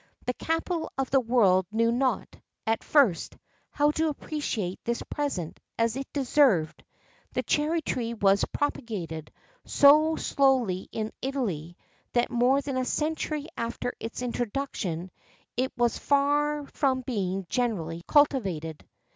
The 0.25 0.33
capital 0.33 0.91
of 0.97 1.11
the 1.11 1.19
world 1.19 1.67
knew 1.71 1.91
not, 1.91 2.35
at 2.65 2.83
first, 2.83 3.37
how 3.69 3.91
to 3.91 4.07
appreciate 4.09 4.79
this 4.83 5.03
present 5.03 5.59
as 5.77 5.95
it 5.95 6.11
deserved: 6.11 6.83
the 7.33 7.43
cherry 7.43 7.83
tree 7.83 8.15
was 8.15 8.43
propagated 8.45 9.31
so 9.63 10.15
slowly 10.15 10.89
in 10.91 11.11
Italy, 11.21 11.77
that 12.13 12.31
more 12.31 12.61
than 12.61 12.77
a 12.77 12.83
century 12.85 13.45
after 13.55 13.93
its 13.99 14.23
introduction 14.23 15.11
it 15.55 15.71
was 15.77 15.99
far 15.99 16.65
from 16.73 17.01
being 17.01 17.45
generally 17.47 18.01
cultivated. 18.07 18.83